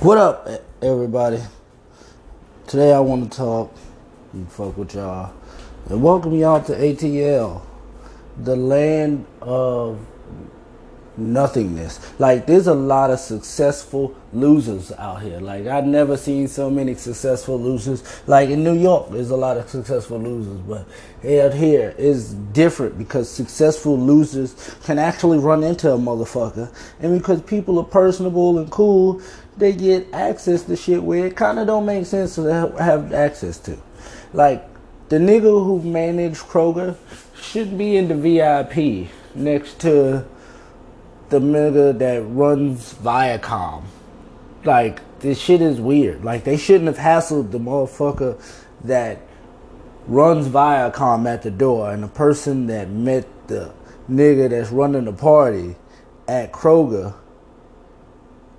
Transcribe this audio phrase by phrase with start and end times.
[0.00, 0.48] What up,
[0.80, 1.40] everybody?
[2.68, 3.74] Today I want to talk
[4.32, 5.32] and fuck with y'all
[5.88, 7.62] and welcome y'all to ATL,
[8.36, 9.98] the land of
[11.16, 11.98] nothingness.
[12.20, 15.40] Like, there's a lot of successful losers out here.
[15.40, 18.04] Like, I've never seen so many successful losers.
[18.28, 20.86] Like, in New York, there's a lot of successful losers, but
[21.28, 26.72] out here is different because successful losers can actually run into a motherfucker.
[27.00, 29.20] And because people are personable and cool,
[29.58, 32.42] they get access to shit where it kind of don't make sense to
[32.78, 33.76] have access to.
[34.32, 34.68] Like,
[35.08, 36.96] the nigga who managed Kroger
[37.40, 40.24] should be in the VIP next to
[41.28, 43.84] the nigga that runs Viacom.
[44.64, 46.24] Like, this shit is weird.
[46.24, 48.40] Like, they shouldn't have hassled the motherfucker
[48.84, 49.20] that
[50.06, 53.72] runs Viacom at the door and the person that met the
[54.10, 55.76] nigga that's running the party
[56.26, 57.14] at Kroger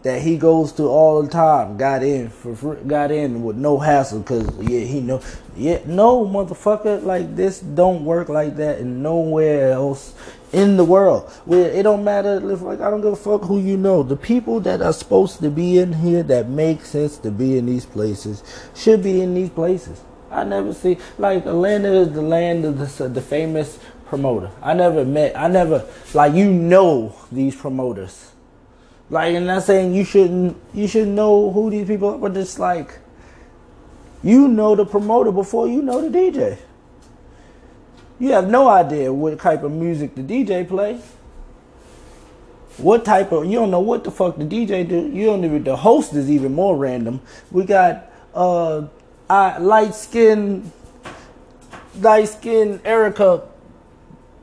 [0.03, 3.77] that he goes to all the time got in for free, got in with no
[3.77, 5.21] hassle because yeah he know
[5.57, 10.13] yeah no motherfucker like this don't work like that and nowhere else
[10.51, 11.29] in the world.
[11.46, 14.04] Where it don't matter if like I don't give a fuck who you know.
[14.04, 17.65] The people that are supposed to be in here that make sense to be in
[17.65, 18.43] these places
[18.76, 20.02] should be in these places.
[20.31, 24.52] I never see like Atlanta is the land of the, the famous promoter.
[24.62, 28.31] I never met I never like you know these promoters
[29.10, 32.60] like, and not saying you shouldn't you should know who these people are, but it's
[32.60, 32.99] like
[34.24, 36.57] you know the promoter before you know the DJ.
[38.20, 40.99] You have no idea what type of music the DJ play.
[42.77, 45.07] What type of you don't know what the fuck the DJ do.
[45.07, 47.21] You don't even the host is even more random.
[47.52, 48.87] We got uh
[49.30, 50.71] I light skin
[51.99, 53.43] light skin Erica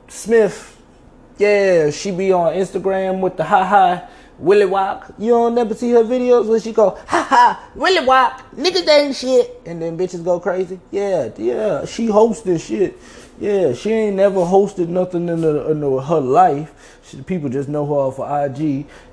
[0.07, 0.73] Smith.
[1.37, 4.07] Yeah, she be on Instagram with the ha ha
[4.39, 5.13] Willie Walk.
[5.17, 9.15] You don't never see her videos where she go, ha ha, Willie Walk, niggas ain't
[9.15, 9.61] shit.
[9.65, 10.79] And then bitches go crazy.
[10.91, 12.97] Yeah, yeah, she hosting shit.
[13.39, 16.99] Yeah, she ain't never hosted nothing in, the, in the, her life.
[17.03, 18.59] She, people just know her for IG,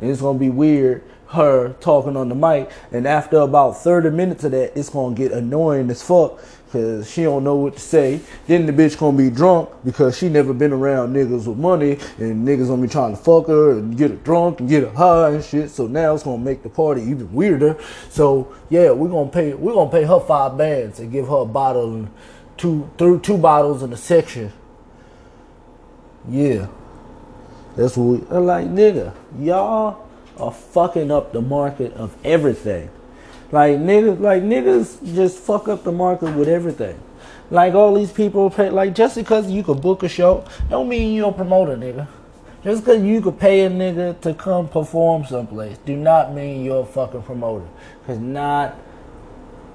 [0.01, 2.71] and it's gonna be weird her talking on the mic.
[2.93, 6.41] And after about 30 minutes of that, it's gonna get annoying as fuck
[6.75, 8.19] Cause she don't know what to say.
[8.49, 12.45] Then the bitch gonna be drunk because she never been around niggas with money and
[12.45, 15.31] niggas gonna be trying to fuck her and get her drunk and get her high
[15.31, 15.71] and shit.
[15.71, 17.77] So now it's gonna make the party even weirder.
[18.11, 21.47] So yeah, we're gonna pay we're gonna pay her five bands and give her a
[21.47, 22.11] bottle and
[22.65, 24.51] two through two bottles in a section.
[26.27, 26.69] Yeah.
[27.77, 29.15] That's what we like nigga.
[29.39, 30.09] Y'all
[30.39, 32.89] are fucking up the market of everything.
[33.53, 36.99] Like niggas, like niggas just fuck up the market with everything.
[37.51, 41.15] Like all these people pay, like just because you could book a show, don't mean
[41.15, 42.09] you're a promoter, nigga.
[42.63, 46.81] Just because you could pay a nigga to come perform someplace, do not mean you're
[46.81, 47.67] a fucking promoter.
[48.07, 48.75] Cause not,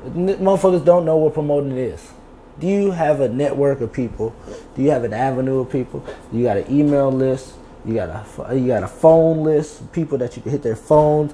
[0.04, 2.14] motherfuckers don't know what promoting is.
[2.60, 4.36] Do you have a network of people?
[4.76, 6.06] Do you have an avenue of people?
[6.32, 7.54] You got an email list.
[7.86, 11.34] You got a you got a phone list, people that you can hit their phones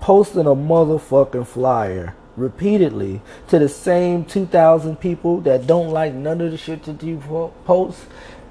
[0.00, 6.52] posting a motherfucking flyer repeatedly to the same 2,000 people that don't like none of
[6.52, 7.16] the shit that you
[7.64, 8.04] post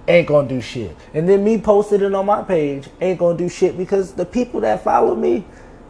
[0.08, 0.96] ain't gonna do shit.
[1.14, 4.60] And then me posting it on my page ain't gonna do shit because the people
[4.62, 5.46] that follow me,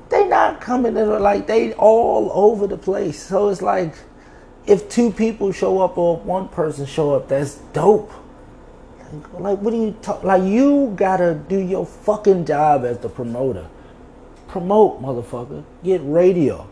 [0.09, 3.21] they not coming in like they all over the place.
[3.21, 3.95] So it's like
[4.67, 8.11] if two people show up or one person show up, that's dope.
[9.33, 10.23] Like what do you talk?
[10.23, 13.67] Like you gotta do your fucking job as the promoter.
[14.47, 15.63] Promote, motherfucker.
[15.83, 16.67] Get radio.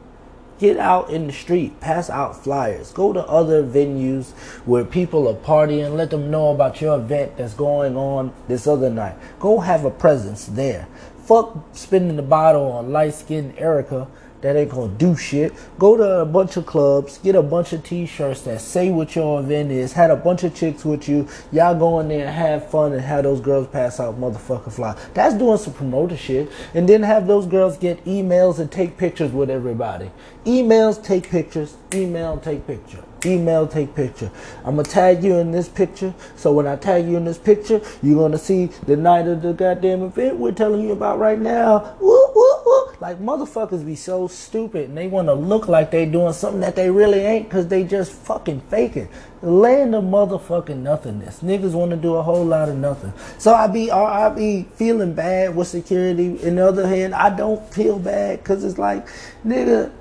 [0.60, 1.80] Get out in the street.
[1.80, 2.92] Pass out flyers.
[2.92, 4.32] Go to other venues
[4.66, 5.96] where people are partying.
[5.96, 9.16] Let them know about your event that's going on this other night.
[9.40, 10.88] Go have a presence there.
[11.26, 14.08] Fuck spending the bottle on light skinned Erica
[14.44, 15.54] that ain't gonna do shit.
[15.80, 19.40] Go to a bunch of clubs, get a bunch of t-shirts that say what your
[19.40, 22.70] event is, had a bunch of chicks with you, y'all go in there and have
[22.70, 24.96] fun and have those girls pass out motherfucking fly.
[25.14, 26.52] That's doing some promoter shit.
[26.74, 30.12] And then have those girls get emails and take pictures with everybody.
[30.46, 33.04] Emails, take pictures, email, take picture.
[33.26, 34.30] Email, take picture.
[34.66, 36.14] I'm gonna tag you in this picture.
[36.36, 39.54] So when I tag you in this picture, you're gonna see the night of the
[39.54, 41.96] goddamn event we're telling you about right now.
[42.02, 42.63] Woo, woo.
[43.00, 46.90] Like motherfuckers be so stupid and they wanna look like they doing something that they
[46.90, 49.10] really ain't because they just fucking faking.
[49.42, 51.42] Land of motherfucking nothingness.
[51.42, 53.14] Niggas wanna do a whole lot of nothing.
[53.38, 56.42] So I be I be feeling bad with security.
[56.42, 59.08] In the other hand, I don't feel bad because it's like,
[59.46, 59.92] nigga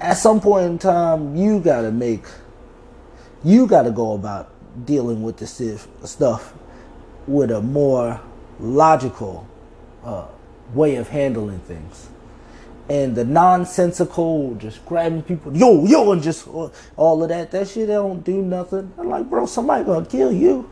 [0.00, 2.24] at some point in time, you gotta make,
[3.42, 4.50] you gotta go about
[4.84, 6.52] dealing with this stuff
[7.26, 8.20] with a more
[8.60, 9.46] logical
[10.04, 10.26] uh,
[10.74, 12.08] way of handling things.
[12.88, 17.50] and the nonsensical, just grabbing people, yo, yo, and just uh, all of that.
[17.50, 18.92] That shit don't do nothing.
[18.98, 20.70] I'm like, bro, somebody gonna kill you.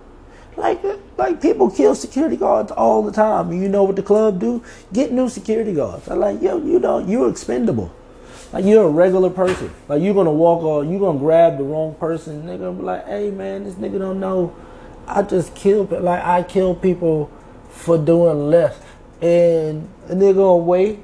[0.57, 3.53] Like, uh, like people kill security guards all the time.
[3.53, 4.63] You know what the club do?
[4.93, 6.09] Get new security guards.
[6.09, 7.93] I'm like, yo, you know, you're expendable.
[8.53, 9.73] Like you're a regular person.
[9.89, 12.45] Like you're gonna walk on, you're gonna grab the wrong person.
[12.45, 14.55] Nigga, be like, hey man, this nigga don't know.
[15.09, 17.31] I just kill, like I kill people
[17.69, 18.79] for doing less,
[19.25, 20.99] and, and they're gonna wait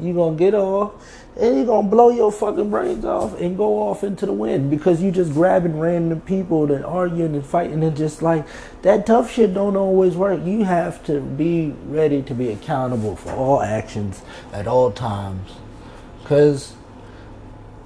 [0.00, 0.92] you gonna get off
[1.38, 5.02] and you're gonna blow your fucking brains off and go off into the wind because
[5.02, 8.46] you just grabbing random people and arguing and fighting and just like
[8.82, 10.44] that tough shit don't always work.
[10.44, 14.22] You have to be ready to be accountable for all actions
[14.52, 15.52] at all times.
[16.24, 16.74] Cause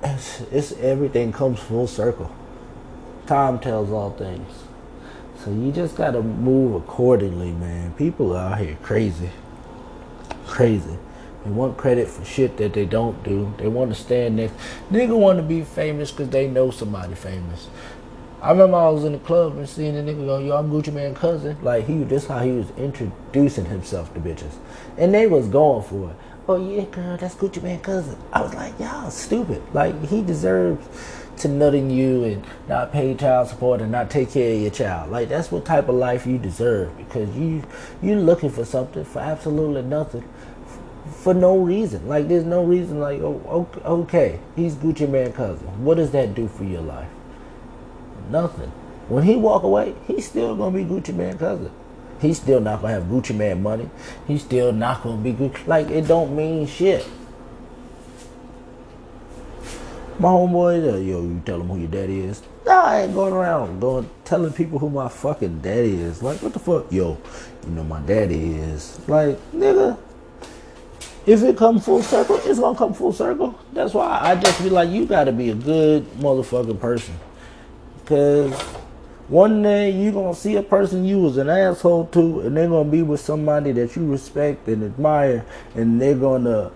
[0.03, 2.35] it's, it's everything comes full circle.
[3.27, 4.65] Time tells all things.
[5.45, 7.93] So you just gotta move accordingly, man.
[7.95, 9.31] People out here crazy.
[10.53, 10.99] Crazy.
[11.45, 13.55] They want credit for shit that they don't do.
[13.57, 14.55] They want to stand next.
[14.91, 17.71] Nigga want to be famous because they know somebody famous.
[18.43, 20.93] I remember I was in the club and seeing the nigga go, "Yo, I'm Gucci
[20.93, 24.57] Mane cousin." Like he, this how he was introducing himself to bitches,
[24.99, 26.17] and they was going for it.
[26.47, 28.19] Oh yeah, girl, that's Gucci Mane cousin.
[28.31, 29.63] I was like, y'all stupid.
[29.73, 30.87] Like he deserves
[31.39, 35.11] to nutting you and not pay child support and not take care of your child.
[35.11, 37.63] Like that's what type of life you deserve because you
[38.01, 40.29] you're looking for something for absolutely nothing
[41.13, 42.09] for no reason.
[42.09, 43.01] Like there's no reason.
[43.01, 45.67] Like oh, okay, he's Gucci Mane cousin.
[45.85, 47.09] What does that do for your life?
[48.31, 48.71] Nothing.
[49.09, 51.71] When he walk away, he's still gonna be Gucci Mane cousin.
[52.21, 53.91] He's still not gonna have Gucci Mane money.
[54.27, 55.67] He's still not gonna be Gucci.
[55.67, 57.07] Like it don't mean shit.
[60.19, 62.43] My homeboy, uh, yo, you tell him who your daddy is.
[62.65, 66.23] Nah, I ain't going around going telling people who my fucking daddy is.
[66.23, 66.93] Like, what the fuck?
[66.93, 67.19] Yo,
[67.65, 69.01] you know my daddy is.
[69.09, 69.99] Like, nigga,
[71.27, 73.59] if it come full circle, it's gonna come full circle.
[73.73, 77.15] That's why I just be like, you gotta be a good motherfucking person.
[78.07, 78.53] Cause
[79.29, 82.91] one day you gonna see a person you was an asshole to, and they're gonna
[82.91, 86.73] be with somebody that you respect and admire, and they're gonna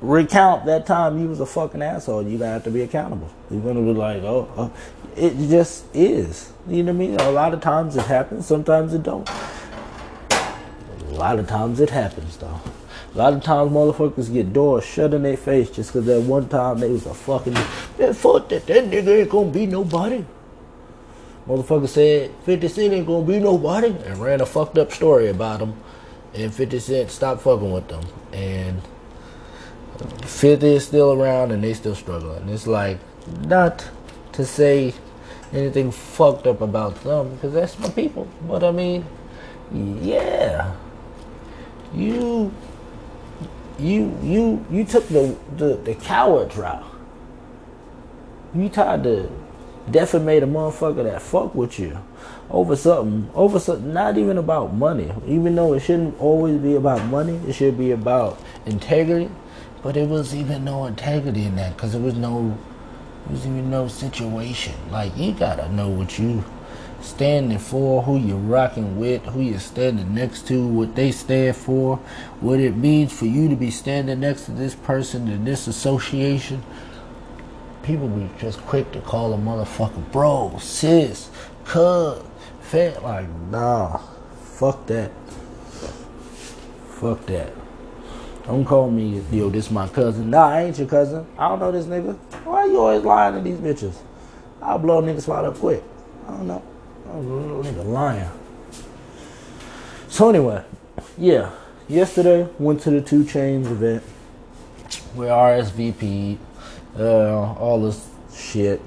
[0.00, 2.22] recount that time you was a fucking asshole.
[2.22, 3.30] You gotta have to be accountable.
[3.50, 4.72] You're gonna be like, oh, oh,
[5.16, 6.52] it just is.
[6.68, 7.20] You know what I mean?
[7.20, 8.46] A lot of times it happens.
[8.46, 9.28] Sometimes it don't.
[10.30, 12.60] A lot of times it happens though.
[13.14, 16.48] A lot of times motherfuckers get doors shut in their face just because that one
[16.48, 20.24] time they was a fucking man, fuck that, that nigga ain't gonna be nobody.
[21.46, 25.60] Motherfucker said 50 Cent ain't gonna be nobody and ran a fucked up story about
[25.60, 25.74] him.
[26.34, 28.04] And 50 Cent stopped fucking with them.
[28.32, 28.82] And
[30.24, 32.48] 50 is still around and they still struggling.
[32.48, 32.98] It's like,
[33.46, 33.88] not
[34.32, 34.94] to say
[35.52, 38.26] anything fucked up about them because that's my people.
[38.48, 39.04] But I mean,
[39.72, 40.74] yeah.
[41.94, 42.52] You
[43.78, 46.84] you you you took the the, the coward route.
[48.54, 49.30] You tried to
[49.90, 51.98] defamate a motherfucker that fuck with you
[52.50, 55.12] over something over something not even about money.
[55.26, 59.30] Even though it shouldn't always be about money it should be about integrity.
[59.82, 62.56] But it was even no integrity in that because there was no
[63.26, 64.74] there was even no situation.
[64.90, 66.44] Like you gotta know what you
[67.04, 71.96] standing for, who you're rocking with, who you're standing next to, what they stand for,
[72.40, 76.62] what it means for you to be standing next to this person in this association.
[77.82, 81.30] People be just quick to call a motherfucker bro, sis,
[81.64, 82.22] cuz,
[82.60, 83.02] fat.
[83.02, 83.98] Like, nah,
[84.40, 85.12] fuck that.
[86.88, 87.52] Fuck that.
[88.46, 90.30] Don't call me, yo, this my cousin.
[90.30, 91.26] Nah, I ain't your cousin.
[91.38, 92.14] I don't know this nigga.
[92.44, 93.96] Why you always lying to these bitches?
[94.60, 95.82] I'll blow niggas spot up quick.
[96.26, 96.62] I don't know.
[97.06, 98.30] Oh, nigga lying.
[100.08, 100.64] So anyway,
[101.18, 101.50] yeah.
[101.88, 104.02] Yesterday went to the 2 Chainz event.
[105.14, 106.38] We RSVP,
[106.98, 108.80] uh, all this shit.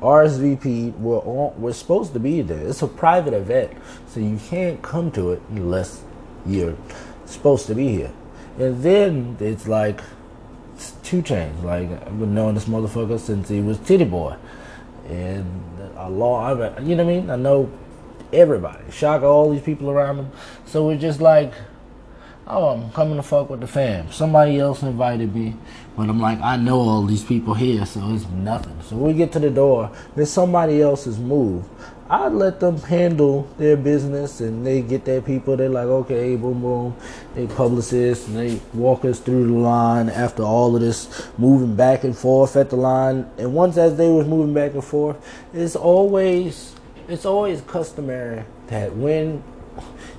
[0.00, 0.94] RSVP.
[0.98, 2.68] We're all, we're supposed to be there.
[2.68, 3.72] It's a private event,
[4.08, 6.02] so you can't come to it unless
[6.46, 6.76] you're
[7.24, 8.12] supposed to be here.
[8.58, 10.00] And then it's like
[10.74, 11.62] it's 2 Chainz.
[11.64, 14.36] Like I've been knowing this motherfucker since he was Tity Boi,
[15.08, 16.40] and a law.
[16.40, 17.30] I you know what I mean?
[17.30, 17.70] I know
[18.32, 18.90] everybody.
[18.90, 20.32] Shock all these people around him.
[20.66, 21.52] So it's just like,
[22.46, 24.10] oh, I'm coming to fuck with the fam.
[24.12, 25.56] Somebody else invited me,
[25.96, 28.76] but I'm like, I know all these people here, so it's nothing.
[28.82, 29.90] So we get to the door.
[30.14, 31.64] There's somebody else's move.
[32.10, 35.56] I let them handle their business and they get their people.
[35.56, 36.96] They're like, okay, boom, boom.
[37.34, 42.04] They publicists and they walk us through the line after all of this moving back
[42.04, 43.26] and forth at the line.
[43.38, 45.16] And once as they was moving back and forth,
[45.54, 46.74] it's always
[47.08, 49.42] it's always customary that when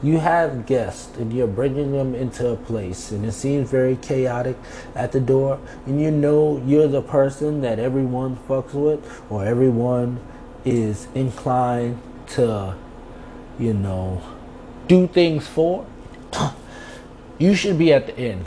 [0.03, 4.57] you have guests and you're bringing them into a place and it seems very chaotic
[4.95, 10.19] at the door and you know you're the person that everyone fucks with or everyone
[10.65, 12.75] is inclined to
[13.59, 14.21] you know
[14.87, 15.85] do things for.
[17.37, 18.45] You should be at the end.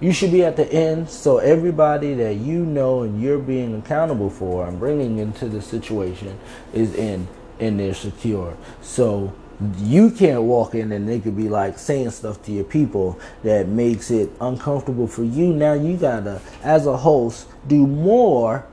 [0.00, 4.28] You should be at the end so everybody that you know and you're being accountable
[4.28, 6.40] for and bringing into the situation
[6.72, 7.28] is in
[7.60, 8.56] and they're secure.
[8.80, 9.32] So
[9.78, 13.68] you can't walk in and they could be like saying stuff to your people that
[13.68, 15.52] makes it uncomfortable for you.
[15.52, 18.66] Now you gotta as a host do more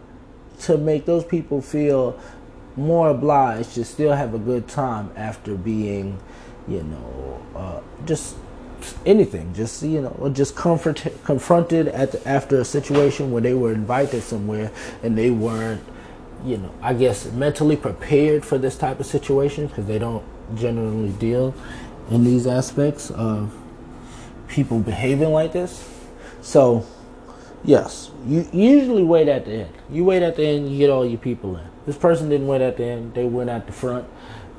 [0.62, 2.20] to make those people feel
[2.76, 6.20] more obliged to still have a good time after being
[6.68, 8.36] you know uh, just
[9.06, 13.72] anything, just you know, just comfort, confronted at the, after a situation where they were
[13.72, 14.72] invited somewhere
[15.04, 15.84] and they weren't,
[16.46, 20.24] you know, I guess mentally prepared for this type of situation because they don't
[20.56, 21.54] generally deal
[22.10, 23.54] in these aspects of
[24.48, 25.88] people behaving like this.
[26.42, 26.86] So,
[27.64, 29.74] yes, you usually wait at the end.
[29.90, 31.66] You wait at the end, you get all your people in.
[31.86, 34.08] This person didn't wait at the end; they went at the front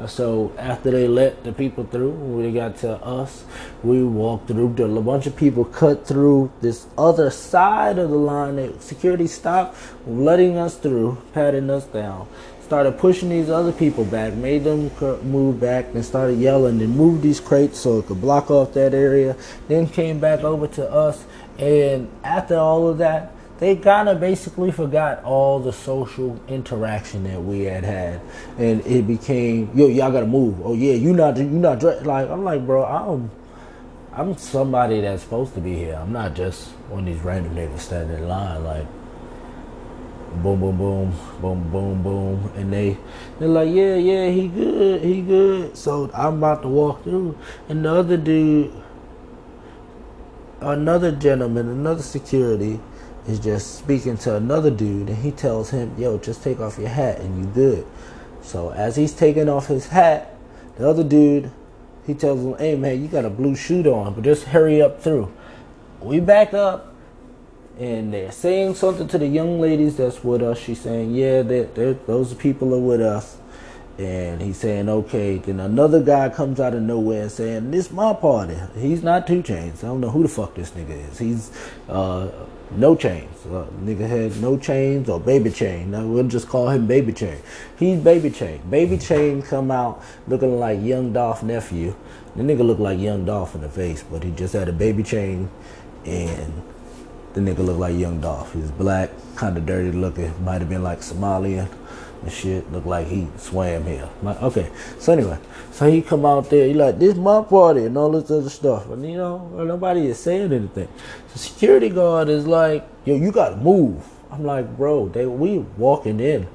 [0.06, 3.44] so after they let the people through, when they got to us,
[3.82, 4.74] we walked through.
[4.98, 8.56] A bunch of people cut through this other side of the line.
[8.56, 9.76] The security stopped,
[10.06, 12.28] letting us through, patting us down.
[12.62, 14.92] Started pushing these other people back, made them
[15.28, 18.94] move back, and started yelling and moved these crates so it could block off that
[18.94, 19.34] area.
[19.66, 21.24] Then came back over to us,
[21.58, 27.42] and after all of that, they kind of basically forgot all the social interaction that
[27.42, 28.20] we had had,
[28.58, 30.60] and it became yo y'all gotta move.
[30.64, 33.30] Oh yeah, you not you not dressed like I'm like bro I'm
[34.12, 35.94] I'm somebody that's supposed to be here.
[35.94, 38.86] I'm not just one of these random niggas standing in line like
[40.42, 41.12] boom boom boom
[41.42, 42.96] boom boom boom and they
[43.38, 47.36] they're like yeah yeah he good he good so I'm about to walk through
[47.68, 48.72] and the other dude
[50.60, 52.78] another gentleman another security
[53.30, 56.88] is just speaking to another dude and he tells him, yo, just take off your
[56.88, 57.86] hat and you good.
[58.42, 60.34] So as he's taking off his hat,
[60.76, 61.50] the other dude,
[62.06, 65.02] he tells him, hey man, you got a blue suit on, but just hurry up
[65.02, 65.32] through.
[66.00, 66.94] We back up
[67.78, 70.58] and they're saying something to the young ladies that's with us.
[70.58, 73.38] She's saying, yeah, they're, they're, those people are with us.
[74.00, 75.36] And he's saying, okay.
[75.36, 78.56] Then another guy comes out of nowhere and saying, this my party.
[78.78, 81.18] He's not 2 Chainz I don't know who the fuck this nigga is.
[81.18, 81.52] He's
[81.86, 82.30] uh,
[82.70, 83.44] no chains.
[83.44, 85.90] Uh, nigga had no chains or baby chain.
[85.90, 87.36] Now we'll just call him baby chain.
[87.78, 88.62] He's baby chain.
[88.70, 91.94] Baby chain come out looking like young Dolph nephew.
[92.36, 95.02] The nigga look like young Dolph in the face, but he just had a baby
[95.02, 95.50] chain
[96.06, 96.62] and
[97.34, 98.54] the nigga look like young Dolph.
[98.54, 100.32] He's black, kind of dirty looking.
[100.42, 101.68] Might have been like Somalian
[102.22, 102.70] and shit.
[102.72, 104.08] Looked like he swam here.
[104.22, 104.70] Like, okay.
[104.98, 105.38] So anyway,
[105.72, 106.66] so he come out there.
[106.66, 108.90] He like this my party and all this other stuff.
[108.90, 110.88] And you know, nobody is saying anything.
[111.32, 114.04] The security guard is like, yo, you gotta move.
[114.30, 116.46] I'm like, bro, they we walking in.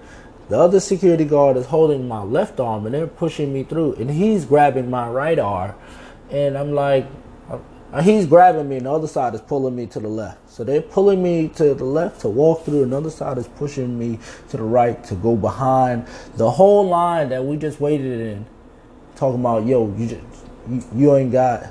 [0.48, 4.12] The other security guard is holding my left arm and they're pushing me through, and
[4.12, 5.74] he's grabbing my right arm,
[6.30, 7.08] and I'm like,
[8.02, 10.50] he's grabbing me, and the other side is pulling me to the left.
[10.50, 12.84] So they're pulling me to the left to walk through.
[12.84, 17.44] Another side is pushing me to the right to go behind the whole line that
[17.46, 18.46] we just waited in.
[19.16, 20.22] Talking about yo, you just
[20.70, 21.68] you, you ain't got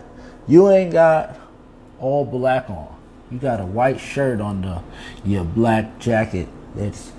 [0.47, 1.39] you ain't got
[2.01, 2.89] all black on.
[3.31, 4.83] You got a white shirt under
[5.25, 7.13] your black jacket that's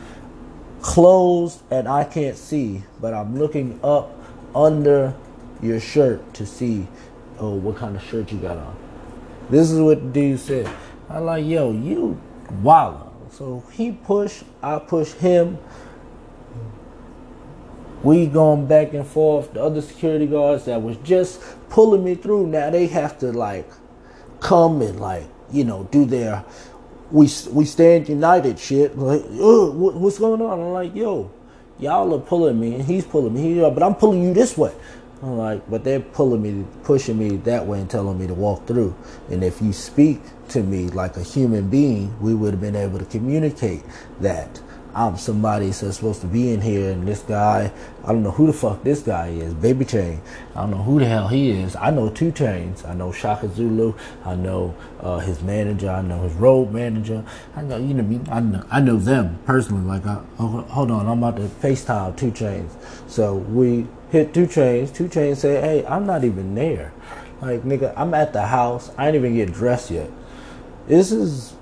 [0.82, 4.18] closed and I can't see, but I'm looking up
[4.56, 5.14] under
[5.62, 6.88] your shirt to see
[7.40, 8.85] oh what kind of shirt you got on.
[9.50, 10.70] This is what the dude said.
[11.10, 12.20] I like, yo, you
[12.62, 13.12] wild.
[13.32, 15.58] So he push, I push him.
[18.04, 19.54] We going back and forth.
[19.54, 23.70] The other security guards that was just pulling me through, now they have to like
[24.40, 26.46] come and like, you know, do their
[27.12, 28.98] we we stand united shit.
[28.98, 30.60] Like, what, what's going on?
[30.60, 31.32] I'm like, yo,
[31.80, 34.74] y'all are pulling me, and he's pulling me, He, but I'm pulling you this way.
[35.26, 38.68] I'm like, but they're pulling me, pushing me that way and telling me to walk
[38.68, 38.96] through.
[39.32, 43.00] And if you speak to me like a human being, we would have been able
[43.00, 43.84] to communicate
[44.20, 44.62] that.
[44.94, 47.70] I'm somebody that's supposed to be in here, and this guy,
[48.06, 50.22] I don't know who the fuck this guy is, Baby Chain.
[50.56, 51.76] I don't know who the hell he is.
[51.76, 52.88] I know 2 Chainz.
[52.88, 53.94] I know Shaka Zulu.
[54.24, 55.90] I know uh, his manager.
[55.90, 57.26] I know his road manager.
[57.58, 59.84] I know you know I know I know them personally.
[59.84, 62.72] Like, I, oh, hold on, I'm about to FaceTime 2 Chainz.
[63.10, 64.94] So we hit 2 Chainz.
[64.94, 66.92] 2 Chainz say, "Hey, I'm not even there.
[67.42, 68.92] Like, nigga, I'm at the house.
[68.98, 70.10] I ain't even get dressed yet.
[70.88, 71.54] This is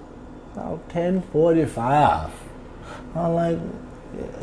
[0.53, 2.31] about 10:45."
[3.15, 3.59] I'm like,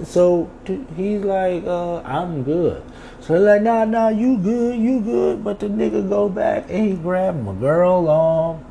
[0.05, 0.51] So
[0.97, 2.83] he's like, uh, I'm good.
[3.21, 5.45] So they're like, nah, nah, you good, you good.
[5.45, 8.65] But the nigga go back and he grab my girl arm.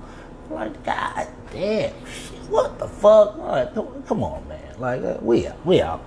[0.50, 3.38] Like, God damn, shit, what the fuck?
[3.38, 3.74] Like,
[4.08, 4.76] come on, man.
[4.80, 6.04] Like, uh, we out, we out.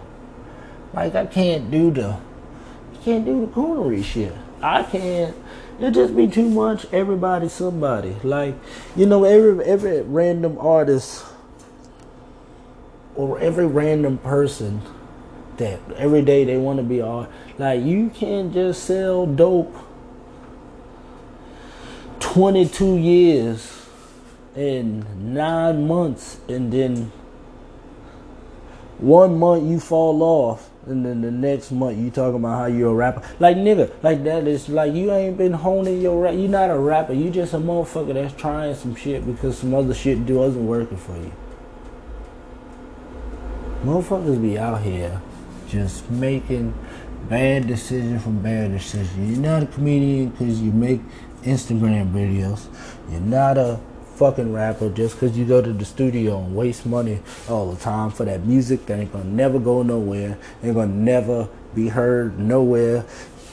[0.92, 2.16] Like, I can't do the,
[3.04, 4.32] can't do the coonery shit.
[4.62, 5.36] I can't.
[5.80, 6.86] It just be too much.
[6.92, 8.16] Everybody, somebody.
[8.22, 8.54] Like,
[8.94, 11.24] you know, every every random artist
[13.16, 14.80] or every random person
[15.56, 17.28] that every day they want to be art.
[17.58, 19.74] Like, you can't just sell dope.
[22.20, 23.86] Twenty two years
[24.54, 27.10] in nine months, and then
[28.98, 32.90] one month you fall off and then the next month you talking about how you're
[32.90, 33.22] a rapper.
[33.38, 36.34] Like nigga, like that is like you ain't been honing your rap.
[36.34, 37.12] You not a rapper.
[37.12, 40.96] You just a motherfucker that's trying some shit because some other shit do wasn't working
[40.96, 41.32] for you.
[43.84, 45.20] Motherfuckers be out here
[45.68, 46.74] just making
[47.28, 49.28] bad decision from bad decision.
[49.28, 51.00] You're not a comedian because you make
[51.42, 52.66] Instagram videos.
[53.10, 53.80] You're not a
[54.16, 58.10] fucking rapper just because you go to the studio and waste money all the time
[58.10, 63.04] for that music that ain't gonna never go nowhere, ain't gonna never be heard nowhere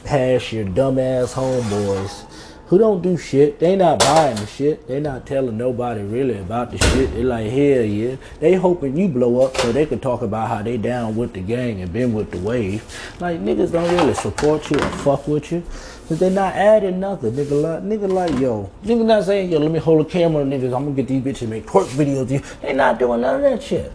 [0.03, 2.25] past your dumbass homeboys
[2.69, 3.57] who don't do shit.
[3.57, 4.87] They not buying the shit.
[4.87, 7.11] They not telling nobody really about the shit.
[7.13, 8.15] They like, hell yeah.
[8.39, 11.41] They hoping you blow up so they can talk about how they down with the
[11.41, 12.83] gang and been with the wave.
[13.19, 15.63] Like niggas don't really support you or fuck with you.
[16.09, 17.33] Cause they not adding nothing.
[17.33, 18.67] Nigga like, nigga like, yo.
[18.83, 20.75] Nigga not saying, yo, let me hold a camera, niggas.
[20.75, 22.27] I'm gonna get these bitches make twerk videos.
[22.61, 23.93] They not doing none of that shit.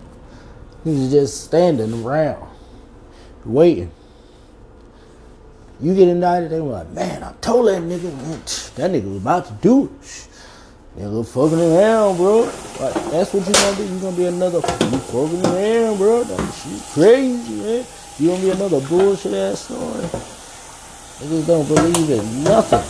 [0.86, 2.48] Niggas just standing around,
[3.44, 3.90] waiting.
[5.80, 9.46] You get indicted, they were like, man, I told that nigga, that nigga was about
[9.46, 10.28] to do it.
[10.96, 12.42] Nigga fucking around, bro.
[12.80, 13.92] Like, that's what you gonna do.
[13.92, 16.22] You gonna be another you fucking around, bro.
[16.22, 17.84] That shit crazy, man.
[18.20, 20.33] You gonna be another bullshit ass story.
[21.20, 22.82] Niggas don't believe in nothing.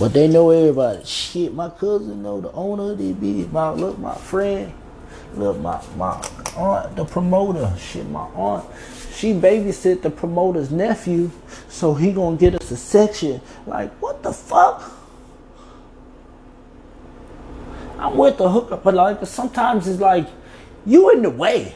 [0.00, 1.04] But they know everybody.
[1.04, 3.50] Shit, my cousin know the owner of DB.
[3.52, 4.72] My look, my friend.
[5.34, 6.14] Look, my my
[6.56, 7.72] aunt, the promoter.
[7.78, 8.64] Shit, my aunt.
[9.14, 11.30] She babysit the promoter's nephew,
[11.68, 13.40] so he gonna get us a section.
[13.66, 14.90] Like, what the fuck?
[17.98, 20.26] I'm with the hookup, but like sometimes it's like
[20.86, 21.74] you in the way.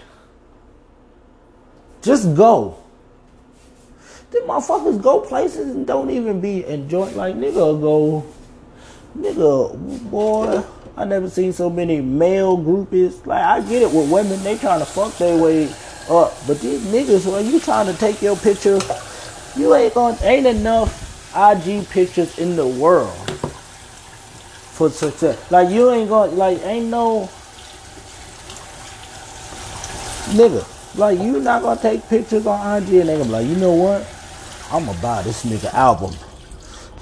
[2.01, 2.79] Just go.
[4.37, 7.17] Them motherfuckers go places and don't even be enjoying.
[7.17, 8.25] Like nigga go,
[9.17, 10.63] nigga boy.
[10.97, 13.25] I never seen so many male groupies.
[13.27, 15.69] Like I get it with women, they trying to fuck their way
[16.09, 18.79] up, but these niggas when you trying to take your picture,
[19.57, 21.03] you ain't going ain't enough
[21.35, 23.15] IG pictures in the world
[24.73, 25.51] for success.
[25.51, 27.29] Like you ain't going like ain't no
[30.35, 30.67] nigga.
[30.99, 33.73] Like you not gonna take pictures on IG and they gonna be like, you know
[33.73, 34.07] what?
[34.73, 36.13] I'ma buy this nigga album.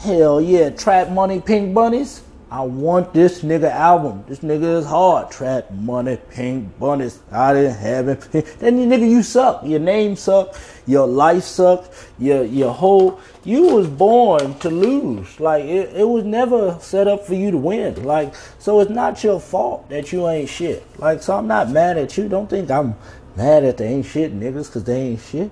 [0.00, 2.22] Hell yeah, Trap Money Pink Bunnies.
[2.50, 4.22] I want this nigga album.
[4.29, 5.31] This nigga is hard.
[5.31, 7.20] Trap Money Pink Bunnies.
[7.33, 8.20] I didn't have it.
[8.59, 9.64] Then you nigga, you suck.
[9.64, 10.55] Your name suck.
[10.87, 11.90] Your life suck.
[12.18, 15.40] Your your whole you was born to lose.
[15.40, 18.05] Like it, it was never set up for you to win.
[18.05, 20.85] Like so it's not your fault that you ain't shit.
[21.00, 22.29] Like so I'm not mad at you.
[22.29, 22.94] Don't think I'm
[23.37, 25.50] mad at the ain't shit niggas because they ain't shit.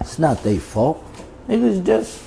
[0.00, 1.04] It's not their fault.
[1.48, 2.22] Niggas just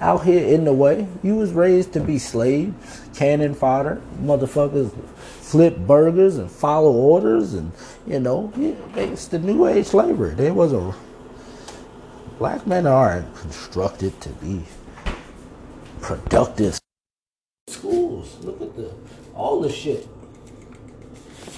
[0.00, 1.08] out here in the way.
[1.22, 4.00] You was raised to be slaves, cannon fodder.
[4.20, 4.92] Motherfuckers
[5.40, 7.72] flip burgers and follow orders, and
[8.06, 8.52] you know,
[8.96, 10.34] it's the new age slavery.
[10.34, 10.94] There was a
[12.38, 14.64] black men aren't constructed to be
[16.00, 16.78] productive.
[17.68, 18.92] Schools, look at the
[19.34, 20.06] all the shit.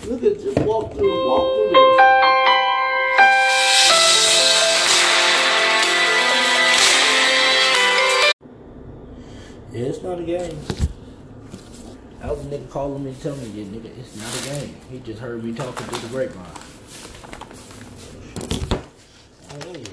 [0.07, 1.98] Look at just walk through, walk through this.
[12.69, 14.77] That was a nigga calling me me, yeah, nigga, it's not a game.
[14.91, 16.47] He just heard me talking through the grapevine.
[19.53, 19.85] Oh, yeah.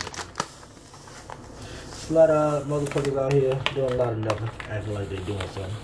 [2.09, 5.39] A lot of motherfuckers out here doing a lot of nothing, acting like they're doing
[5.39, 5.75] something.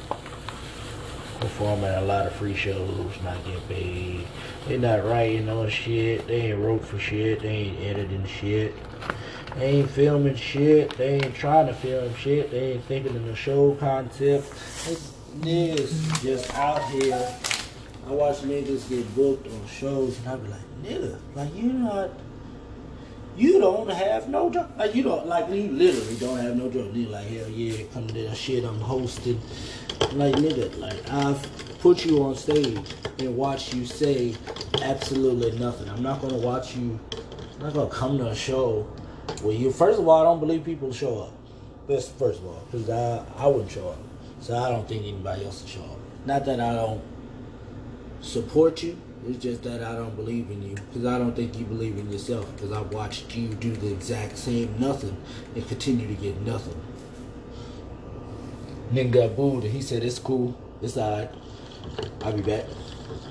[1.39, 4.27] Performing a lot of free shows, not getting paid.
[4.67, 6.27] They not writing on shit.
[6.27, 7.41] They ain't wrote for shit.
[7.41, 8.75] They ain't editing shit.
[9.55, 10.95] They ain't filming shit.
[10.97, 12.51] They ain't trying to film shit.
[12.51, 14.53] They ain't thinking of the show concept.
[14.85, 14.95] They
[15.39, 17.35] niggas just out here.
[18.07, 22.11] I watch niggas get booked on shows and I be like, nigga, like you not,
[23.37, 24.71] You don't have no job.
[24.77, 26.95] Like you don't like you literally don't have no job.
[26.95, 28.63] You like hell yeah, come to that shit.
[28.65, 29.41] I'm hosting.
[30.13, 31.41] Like nigga, like I've
[31.79, 32.79] put you on stage
[33.19, 34.35] and watch you say
[34.81, 35.89] absolutely nothing.
[35.89, 36.99] I'm not gonna watch you.
[37.55, 38.83] I'm not gonna come to a show
[39.41, 39.71] where you.
[39.71, 41.33] First of all, I don't believe people show up.
[41.87, 43.99] That's first of all, because I I wouldn't show up.
[44.41, 45.99] So I don't think anybody else show up.
[46.25, 47.01] Not that I don't
[48.21, 48.97] support you.
[49.27, 52.11] It's just that I don't believe in you because I don't think you believe in
[52.11, 55.15] yourself because I've watched you do the exact same nothing
[55.55, 56.79] and continue to get nothing.
[58.91, 61.29] Nigga got booed and he said it's cool, it's alright.
[62.23, 62.65] I'll be back.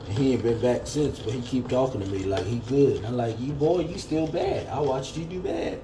[0.07, 2.99] And he ain't been back since, but he keep talking to me like he good.
[2.99, 4.69] And I'm like, you boy, you still bad.
[4.69, 5.81] I watched you do bad.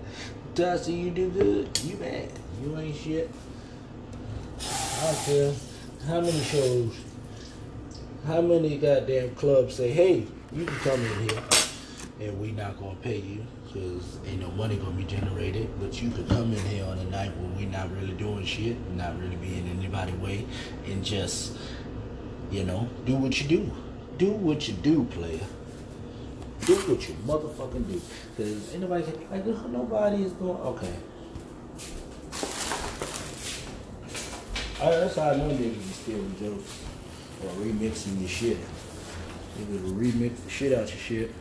[0.50, 2.30] Until I see you do good, you bad.
[2.62, 3.30] You ain't shit.
[5.06, 6.92] How many shows
[8.26, 11.42] how many goddamn clubs say, hey, you can come in here
[12.22, 16.10] and we not gonna pay you because ain't no money gonna be generated, but you
[16.10, 19.36] could come in here on a night where we not really doing shit, not really
[19.36, 20.44] being in anybody way,
[20.86, 21.56] and just,
[22.50, 23.70] you know, do what you do.
[24.18, 25.46] Do what you do, player.
[26.64, 28.00] Do what you motherfucking do.
[28.36, 30.94] Because ain't nobody, like, nobody is going, okay.
[34.78, 36.82] Alright, that's how I know niggas be stealing jokes
[37.42, 38.58] or remixing your shit.
[39.58, 41.32] Niggas will remix the shit out your shit.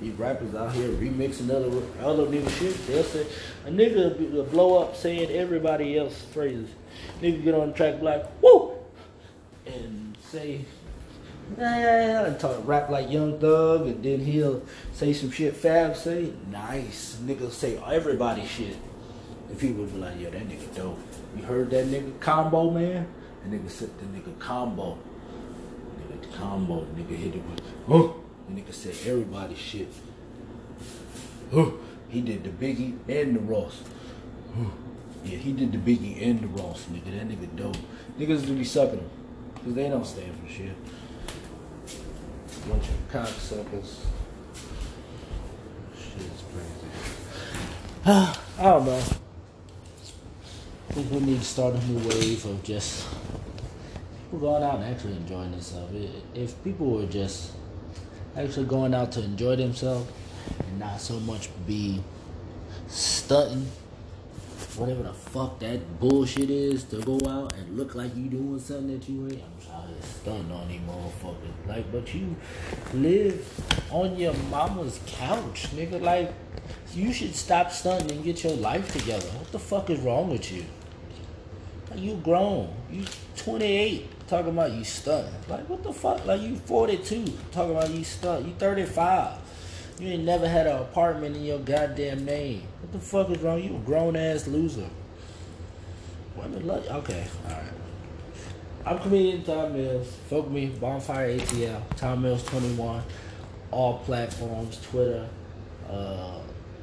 [0.00, 2.86] These rappers out here remixing other other nigga shit.
[2.86, 3.26] They'll say
[3.66, 6.70] a nigga will blow up saying everybody else phrases.
[7.20, 8.76] Nigga get on the track like woo
[9.66, 10.64] and say
[11.56, 14.62] yeah, yeah, and talk rap like Young Thug, and then he'll
[14.92, 17.16] say some shit Fab say nice.
[17.24, 18.76] Nigga say everybody shit,
[19.48, 20.98] and people will be like, yo, that nigga dope.
[21.38, 23.06] You heard that nigga combo man?
[23.44, 24.98] And nigga said the nigga combo
[26.10, 26.84] Nigga combo.
[26.84, 28.16] The nigga hit it with, oh,
[28.48, 29.88] the nigga said everybody shit.
[31.52, 31.74] Oh,
[32.08, 33.82] he did the Biggie and the Ross.
[34.56, 34.72] Oh,
[35.24, 37.16] yeah, he did the Biggie and the Ross, nigga.
[37.16, 37.76] That nigga dope.
[38.18, 39.10] Niggas do be sucking him.
[39.54, 40.74] Because they don't stand for shit.
[42.68, 43.96] Bunch of cocksuckers.
[45.96, 46.88] Shit is crazy.
[48.58, 49.02] I don't know.
[50.98, 53.06] Think we need to start a new wave of just
[54.24, 55.94] people going out and actually enjoying themselves.
[56.34, 57.52] If people were just
[58.36, 60.10] actually going out to enjoy themselves
[60.58, 62.02] and not so much be
[62.88, 63.68] stunting,
[64.74, 68.98] whatever the fuck that bullshit is, to go out and look like you doing something
[68.98, 69.40] that you ain't.
[69.40, 71.68] I'm sorry, stunting on these motherfuckers.
[71.68, 72.34] Like, but you
[72.92, 73.46] live
[73.92, 76.00] on your mama's couch, nigga.
[76.00, 76.32] Like,
[76.92, 79.28] you should stop stunting and get your life together.
[79.28, 80.64] What the fuck is wrong with you?
[81.90, 82.74] Like, you grown.
[82.90, 83.04] You
[83.36, 85.26] 28 talking about you stunt.
[85.48, 86.24] Like what the fuck?
[86.26, 88.46] Like you 42 talking about you stunt.
[88.46, 89.38] You 35.
[89.98, 92.62] You ain't never had an apartment in your goddamn name.
[92.80, 93.62] What the fuck is wrong?
[93.62, 94.88] You a grown ass loser.
[96.36, 96.90] Women love you.
[96.90, 97.72] Okay, alright.
[98.86, 100.06] I'm comedian Ty Millz.
[100.30, 103.02] Fuck me, Bonfire ATL, Ty Millz 21,
[103.70, 105.28] all platforms, Twitter,
[105.90, 106.38] uh,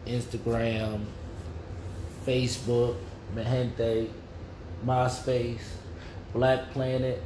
[0.05, 1.05] Instagram,
[2.25, 2.97] Facebook,
[3.33, 4.09] Mahente,
[4.85, 5.63] MySpace,
[6.33, 7.21] Black Planet,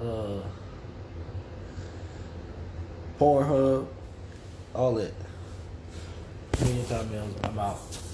[0.00, 0.40] uh,
[3.18, 3.86] Pornhub,
[4.74, 5.12] all that.
[6.60, 7.10] Million time
[7.44, 8.07] I'm out.